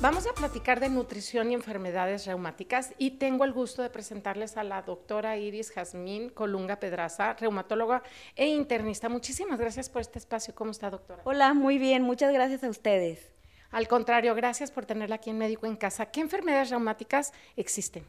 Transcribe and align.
Vamos 0.00 0.28
a 0.28 0.32
platicar 0.32 0.78
de 0.78 0.90
nutrición 0.90 1.50
y 1.50 1.54
enfermedades 1.54 2.24
reumáticas 2.24 2.94
y 2.98 3.18
tengo 3.18 3.44
el 3.44 3.52
gusto 3.52 3.82
de 3.82 3.90
presentarles 3.90 4.56
a 4.56 4.62
la 4.62 4.82
doctora 4.82 5.36
Iris 5.36 5.72
Jazmín 5.72 6.30
Colunga 6.30 6.78
Pedraza, 6.78 7.32
reumatóloga 7.32 8.04
e 8.36 8.46
internista. 8.46 9.08
Muchísimas 9.08 9.58
gracias 9.58 9.90
por 9.90 10.00
este 10.00 10.20
espacio. 10.20 10.54
¿Cómo 10.54 10.70
está, 10.70 10.88
doctora? 10.88 11.22
Hola, 11.24 11.52
muy 11.52 11.78
bien. 11.78 12.04
Muchas 12.04 12.32
gracias 12.32 12.62
a 12.62 12.68
ustedes. 12.68 13.32
Al 13.72 13.88
contrario, 13.88 14.36
gracias 14.36 14.70
por 14.70 14.86
tenerla 14.86 15.16
aquí 15.16 15.30
en 15.30 15.38
Médico 15.38 15.66
en 15.66 15.74
Casa. 15.74 16.06
¿Qué 16.06 16.20
enfermedades 16.20 16.70
reumáticas 16.70 17.32
existen? 17.56 18.04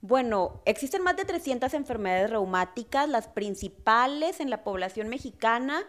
Bueno, 0.00 0.62
existen 0.64 1.02
más 1.02 1.18
de 1.18 1.26
300 1.26 1.74
enfermedades 1.74 2.30
reumáticas, 2.30 3.06
las 3.06 3.28
principales 3.28 4.40
en 4.40 4.48
la 4.48 4.64
población 4.64 5.10
mexicana 5.10 5.84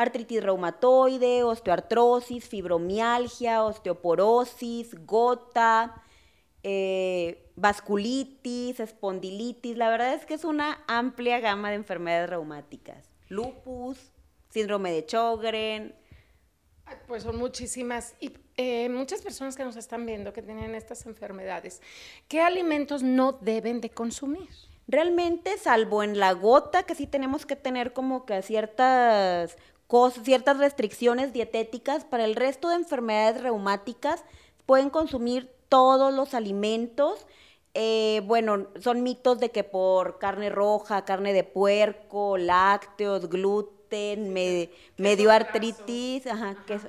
artritis 0.00 0.42
reumatoide, 0.42 1.44
osteoartrosis, 1.44 2.48
fibromialgia, 2.48 3.62
osteoporosis, 3.64 4.94
gota, 5.04 6.02
eh, 6.62 7.50
vasculitis, 7.56 8.80
espondilitis. 8.80 9.76
La 9.76 9.90
verdad 9.90 10.14
es 10.14 10.24
que 10.24 10.34
es 10.34 10.44
una 10.44 10.82
amplia 10.88 11.40
gama 11.40 11.70
de 11.70 11.76
enfermedades 11.76 12.30
reumáticas. 12.30 13.10
Lupus, 13.28 13.98
síndrome 14.48 14.90
de 14.92 15.06
Sjögren. 15.06 15.94
Pues 17.06 17.22
son 17.22 17.36
muchísimas. 17.36 18.14
Y 18.20 18.32
eh, 18.56 18.88
muchas 18.88 19.22
personas 19.22 19.54
que 19.56 19.64
nos 19.64 19.76
están 19.76 20.06
viendo 20.06 20.32
que 20.32 20.42
tienen 20.42 20.74
estas 20.74 21.06
enfermedades, 21.06 21.80
¿qué 22.26 22.40
alimentos 22.40 23.02
no 23.02 23.32
deben 23.32 23.80
de 23.80 23.90
consumir? 23.90 24.48
Realmente, 24.88 25.56
salvo 25.56 26.02
en 26.02 26.18
la 26.18 26.32
gota, 26.32 26.82
que 26.82 26.96
sí 26.96 27.06
tenemos 27.06 27.46
que 27.46 27.54
tener 27.54 27.92
como 27.92 28.26
que 28.26 28.42
ciertas 28.42 29.56
ciertas 30.22 30.58
restricciones 30.58 31.32
dietéticas. 31.32 32.04
Para 32.04 32.24
el 32.24 32.36
resto 32.36 32.68
de 32.68 32.76
enfermedades 32.76 33.42
reumáticas 33.42 34.24
pueden 34.66 34.90
consumir 34.90 35.50
todos 35.68 36.14
los 36.14 36.34
alimentos. 36.34 37.26
Eh, 37.74 38.22
bueno, 38.26 38.68
son 38.80 39.02
mitos 39.02 39.38
de 39.38 39.50
que 39.50 39.64
por 39.64 40.18
carne 40.18 40.50
roja, 40.50 41.04
carne 41.04 41.32
de 41.32 41.44
puerco, 41.44 42.36
lácteos, 42.36 43.28
gluten, 43.28 43.79
medio 44.96 45.30
artritis, 45.30 46.24
que, 46.66 46.80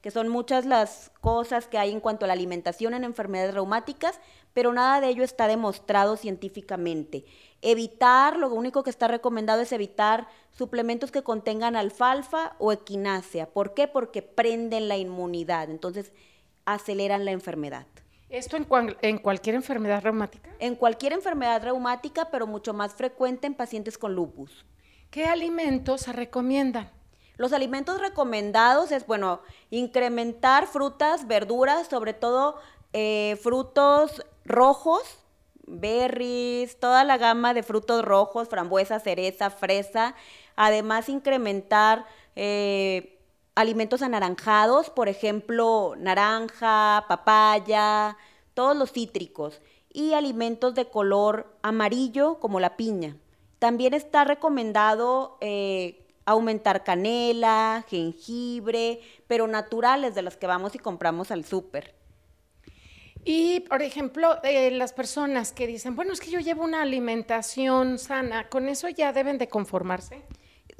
que 0.00 0.10
son 0.10 0.28
muchas 0.28 0.66
las 0.66 1.10
cosas 1.20 1.68
que 1.68 1.78
hay 1.78 1.92
en 1.92 2.00
cuanto 2.00 2.24
a 2.24 2.28
la 2.28 2.34
alimentación 2.34 2.94
en 2.94 3.04
enfermedades 3.04 3.54
reumáticas, 3.54 4.20
pero 4.52 4.72
nada 4.72 5.00
de 5.00 5.08
ello 5.08 5.22
está 5.22 5.46
demostrado 5.46 6.16
científicamente. 6.16 7.24
Evitar, 7.62 8.36
lo 8.36 8.52
único 8.52 8.82
que 8.82 8.90
está 8.90 9.08
recomendado 9.08 9.62
es 9.62 9.72
evitar 9.72 10.26
suplementos 10.50 11.12
que 11.12 11.22
contengan 11.22 11.76
alfalfa 11.76 12.56
o 12.58 12.72
equinácea. 12.72 13.46
¿Por 13.46 13.74
qué? 13.74 13.86
Porque 13.86 14.22
prenden 14.22 14.88
la 14.88 14.96
inmunidad, 14.96 15.70
entonces 15.70 16.12
aceleran 16.64 17.24
la 17.24 17.30
enfermedad. 17.30 17.86
¿Esto 18.28 18.56
en, 18.56 18.66
en, 19.02 19.18
cualquier 19.18 19.54
enfermedad 19.54 20.02
reumática? 20.02 20.50
En 20.58 20.74
cualquier 20.74 21.12
enfermedad 21.12 21.62
reumática, 21.62 22.30
pero 22.30 22.46
mucho 22.46 22.72
más 22.72 22.94
frecuente 22.94 23.46
en 23.46 23.54
pacientes 23.54 23.98
con 23.98 24.14
lupus. 24.14 24.64
¿Qué 25.12 25.26
alimentos 25.26 26.00
se 26.00 26.12
recomiendan? 26.14 26.90
Los 27.36 27.52
alimentos 27.52 28.00
recomendados 28.00 28.92
es, 28.92 29.06
bueno, 29.06 29.42
incrementar 29.68 30.66
frutas, 30.66 31.26
verduras, 31.26 31.86
sobre 31.88 32.14
todo 32.14 32.56
eh, 32.94 33.38
frutos 33.42 34.24
rojos, 34.46 35.02
berries, 35.66 36.80
toda 36.80 37.04
la 37.04 37.18
gama 37.18 37.52
de 37.52 37.62
frutos 37.62 38.02
rojos, 38.02 38.48
frambuesa, 38.48 39.00
cereza, 39.00 39.50
fresa. 39.50 40.14
Además, 40.56 41.10
incrementar 41.10 42.06
eh, 42.34 43.20
alimentos 43.54 44.00
anaranjados, 44.00 44.88
por 44.88 45.10
ejemplo, 45.10 45.92
naranja, 45.98 47.04
papaya, 47.06 48.16
todos 48.54 48.74
los 48.74 48.92
cítricos. 48.92 49.60
Y 49.92 50.14
alimentos 50.14 50.74
de 50.74 50.86
color 50.86 51.54
amarillo, 51.60 52.40
como 52.40 52.60
la 52.60 52.78
piña. 52.78 53.18
También 53.62 53.94
está 53.94 54.24
recomendado 54.24 55.38
eh, 55.40 56.04
aumentar 56.24 56.82
canela, 56.82 57.84
jengibre, 57.88 59.00
pero 59.28 59.46
naturales 59.46 60.16
de 60.16 60.22
las 60.22 60.36
que 60.36 60.48
vamos 60.48 60.74
y 60.74 60.80
compramos 60.80 61.30
al 61.30 61.44
súper. 61.44 61.94
Y, 63.24 63.60
por 63.60 63.82
ejemplo, 63.82 64.42
eh, 64.42 64.72
las 64.72 64.92
personas 64.92 65.52
que 65.52 65.68
dicen, 65.68 65.94
bueno, 65.94 66.12
es 66.12 66.18
que 66.18 66.32
yo 66.32 66.40
llevo 66.40 66.64
una 66.64 66.82
alimentación 66.82 68.00
sana, 68.00 68.48
¿con 68.48 68.68
eso 68.68 68.88
ya 68.88 69.12
deben 69.12 69.38
de 69.38 69.48
conformarse? 69.48 70.24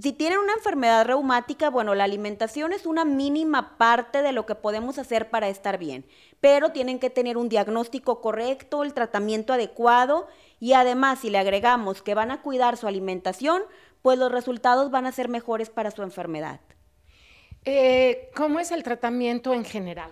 Si 0.03 0.13
tienen 0.13 0.41
una 0.41 0.55
enfermedad 0.55 1.07
reumática, 1.07 1.71
bueno, 1.71 1.95
la 1.95 2.03
alimentación 2.03 2.73
es 2.73 2.87
una 2.87 3.05
mínima 3.05 3.79
parte 3.79 4.21
de 4.21 4.33
lo 4.33 4.47
que 4.47 4.57
podemos 4.57 4.99
hacer 4.99 5.31
para 5.31 5.49
estar 5.49 5.79
bien, 5.79 6.05
pero 6.41 6.73
tienen 6.73 6.99
que 6.99 7.09
tener 7.09 7.37
un 7.37 7.49
diagnóstico 7.49 8.21
correcto, 8.21 8.83
el 8.83 8.95
tratamiento 8.95 9.53
adecuado 9.53 10.27
y 10.59 10.73
además 10.73 11.21
si 11.21 11.31
le 11.31 11.39
agregamos 11.39 12.03
que 12.03 12.15
van 12.15 12.33
a 12.33 12.43
cuidar 12.43 12.77
su 12.77 12.89
alimentación, 12.89 13.63
pues 14.03 14.19
los 14.19 14.33
resultados 14.33 14.91
van 14.91 15.07
a 15.07 15.13
ser 15.13 15.29
mejores 15.29 15.71
para 15.71 15.93
su 15.93 16.03
enfermedad. 16.03 16.59
Eh, 17.65 18.29
¿Cómo 18.35 18.59
es 18.59 18.73
el 18.73 18.83
tratamiento 18.83 19.55
en 19.55 19.65
general? 19.65 20.11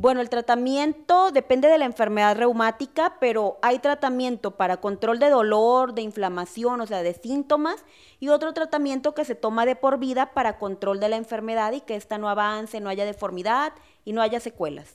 Bueno, 0.00 0.20
el 0.20 0.30
tratamiento 0.30 1.32
depende 1.32 1.66
de 1.66 1.76
la 1.76 1.84
enfermedad 1.84 2.36
reumática, 2.36 3.16
pero 3.18 3.58
hay 3.62 3.80
tratamiento 3.80 4.52
para 4.52 4.76
control 4.76 5.18
de 5.18 5.28
dolor, 5.28 5.92
de 5.92 6.02
inflamación, 6.02 6.80
o 6.80 6.86
sea, 6.86 7.02
de 7.02 7.14
síntomas, 7.14 7.84
y 8.20 8.28
otro 8.28 8.54
tratamiento 8.54 9.12
que 9.12 9.24
se 9.24 9.34
toma 9.34 9.66
de 9.66 9.74
por 9.74 9.98
vida 9.98 10.34
para 10.34 10.56
control 10.56 11.00
de 11.00 11.08
la 11.08 11.16
enfermedad 11.16 11.72
y 11.72 11.80
que 11.80 11.96
ésta 11.96 12.16
no 12.16 12.28
avance, 12.28 12.78
no 12.78 12.90
haya 12.90 13.04
deformidad 13.04 13.72
y 14.04 14.12
no 14.12 14.22
haya 14.22 14.38
secuelas. 14.38 14.94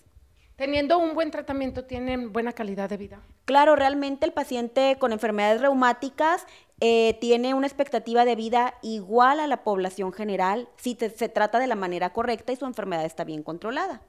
Teniendo 0.56 0.98
un 1.00 1.16
buen 1.16 1.32
tratamiento, 1.32 1.84
¿tienen 1.84 2.32
buena 2.32 2.54
calidad 2.54 2.90
de 2.90 2.96
vida? 2.96 3.20
Claro, 3.44 3.76
realmente 3.76 4.26
el 4.26 4.32
paciente 4.32 4.96
con 5.00 5.12
enfermedades 5.12 5.60
reumáticas 5.60 6.48
eh, 6.80 7.18
tiene 7.20 7.54
una 7.54 7.68
expectativa 7.68 8.24
de 8.24 8.38
vida 8.38 8.76
igual 8.82 9.42
a 9.42 9.48
la 9.48 9.66
población 9.66 10.14
general 10.14 10.70
si 10.78 10.96
se 10.96 11.28
trata 11.28 11.60
de 11.60 11.68
la 11.68 11.76
manera 11.76 12.14
correcta 12.14 12.54
y 12.54 12.56
su 12.56 12.66
enfermedad 12.66 13.04
está 13.04 13.26
bien 13.26 13.44
controlada. 13.44 14.02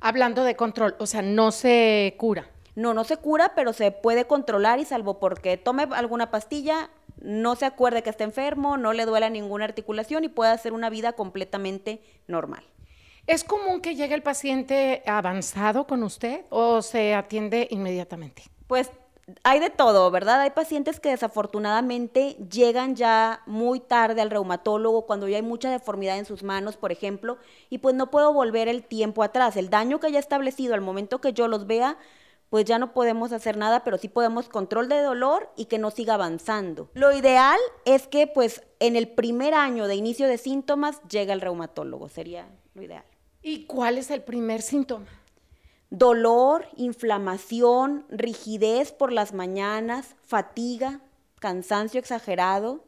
Hablando 0.00 0.44
de 0.44 0.56
control, 0.56 0.94
o 0.98 1.06
sea, 1.06 1.22
no 1.22 1.50
se 1.50 2.14
cura. 2.18 2.50
No, 2.74 2.94
no 2.94 3.02
se 3.02 3.16
cura, 3.16 3.52
pero 3.56 3.72
se 3.72 3.90
puede 3.90 4.26
controlar 4.26 4.78
y 4.78 4.84
salvo 4.84 5.18
porque 5.18 5.56
tome 5.56 5.88
alguna 5.92 6.30
pastilla, 6.30 6.90
no 7.20 7.56
se 7.56 7.66
acuerde 7.66 8.02
que 8.02 8.10
está 8.10 8.22
enfermo, 8.22 8.76
no 8.76 8.92
le 8.92 9.04
duela 9.04 9.30
ninguna 9.30 9.64
articulación 9.64 10.22
y 10.22 10.28
pueda 10.28 10.52
hacer 10.52 10.72
una 10.72 10.88
vida 10.88 11.14
completamente 11.14 12.00
normal. 12.28 12.62
¿Es 13.26 13.44
común 13.44 13.80
que 13.80 13.94
llegue 13.94 14.14
el 14.14 14.22
paciente 14.22 15.02
avanzado 15.06 15.86
con 15.86 16.02
usted 16.02 16.44
o 16.50 16.80
se 16.80 17.14
atiende 17.14 17.66
inmediatamente? 17.70 18.44
Pues 18.66 18.90
hay 19.42 19.60
de 19.60 19.70
todo, 19.70 20.10
¿verdad? 20.10 20.40
Hay 20.40 20.50
pacientes 20.50 21.00
que 21.00 21.10
desafortunadamente 21.10 22.36
llegan 22.50 22.96
ya 22.96 23.42
muy 23.46 23.80
tarde 23.80 24.20
al 24.20 24.30
reumatólogo 24.30 25.06
cuando 25.06 25.28
ya 25.28 25.36
hay 25.36 25.42
mucha 25.42 25.70
deformidad 25.70 26.18
en 26.18 26.24
sus 26.24 26.42
manos, 26.42 26.76
por 26.76 26.92
ejemplo, 26.92 27.38
y 27.68 27.78
pues 27.78 27.94
no 27.94 28.10
puedo 28.10 28.32
volver 28.32 28.68
el 28.68 28.84
tiempo 28.84 29.22
atrás. 29.22 29.56
El 29.56 29.70
daño 29.70 30.00
que 30.00 30.06
haya 30.06 30.18
establecido 30.18 30.74
al 30.74 30.80
momento 30.80 31.20
que 31.20 31.32
yo 31.32 31.48
los 31.48 31.66
vea, 31.66 31.98
pues 32.48 32.64
ya 32.64 32.78
no 32.78 32.94
podemos 32.94 33.32
hacer 33.32 33.56
nada, 33.56 33.84
pero 33.84 33.98
sí 33.98 34.08
podemos 34.08 34.48
control 34.48 34.88
de 34.88 35.02
dolor 35.02 35.50
y 35.56 35.66
que 35.66 35.78
no 35.78 35.90
siga 35.90 36.14
avanzando. 36.14 36.90
Lo 36.94 37.12
ideal 37.12 37.58
es 37.84 38.06
que 38.06 38.26
pues 38.26 38.62
en 38.80 38.96
el 38.96 39.08
primer 39.08 39.52
año 39.52 39.86
de 39.86 39.96
inicio 39.96 40.26
de 40.26 40.38
síntomas 40.38 41.02
llegue 41.08 41.32
el 41.32 41.42
reumatólogo, 41.42 42.08
sería 42.08 42.48
lo 42.74 42.82
ideal. 42.82 43.04
¿Y 43.42 43.66
cuál 43.66 43.98
es 43.98 44.10
el 44.10 44.22
primer 44.22 44.62
síntoma? 44.62 45.06
Dolor, 45.90 46.66
inflamación, 46.76 48.04
rigidez 48.10 48.92
por 48.92 49.12
las 49.12 49.32
mañanas, 49.32 50.16
fatiga, 50.22 51.00
cansancio 51.38 52.00
exagerado, 52.00 52.84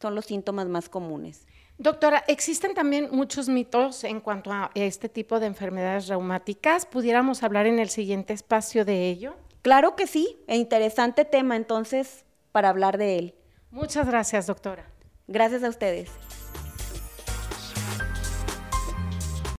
son 0.00 0.14
los 0.14 0.26
síntomas 0.26 0.66
más 0.66 0.88
comunes. 0.88 1.46
Doctora, 1.76 2.22
existen 2.28 2.74
también 2.74 3.08
muchos 3.10 3.48
mitos 3.48 4.04
en 4.04 4.20
cuanto 4.20 4.52
a 4.52 4.70
este 4.74 5.08
tipo 5.08 5.40
de 5.40 5.46
enfermedades 5.46 6.06
reumáticas. 6.06 6.86
¿Pudiéramos 6.86 7.42
hablar 7.42 7.66
en 7.66 7.80
el 7.80 7.88
siguiente 7.88 8.32
espacio 8.32 8.84
de 8.84 9.08
ello? 9.08 9.34
Claro 9.62 9.96
que 9.96 10.06
sí, 10.06 10.38
e 10.46 10.56
interesante 10.56 11.24
tema 11.24 11.56
entonces 11.56 12.24
para 12.52 12.68
hablar 12.68 12.96
de 12.96 13.18
él. 13.18 13.34
Muchas 13.70 14.06
gracias, 14.06 14.46
doctora. 14.46 14.86
Gracias 15.26 15.64
a 15.64 15.68
ustedes. 15.68 16.10